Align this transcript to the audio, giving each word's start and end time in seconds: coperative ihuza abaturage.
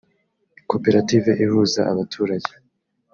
coperative 0.69 1.31
ihuza 1.45 1.81
abaturage. 1.91 2.51